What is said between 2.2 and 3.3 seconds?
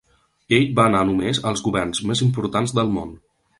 importants del món.